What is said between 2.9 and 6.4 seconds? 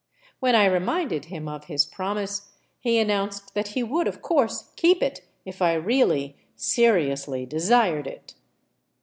announced that he would, of course, keep it, if I really,